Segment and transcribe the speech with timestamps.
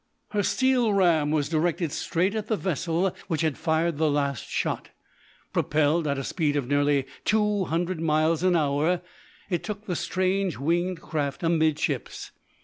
[0.29, 4.89] Her steel ram was directed straight at the vessel which had fired the last shot.
[5.53, 9.03] Propelled at a speed of nearly two hundred miles an hour,
[9.51, 12.31] it took the strange winged craft amidships.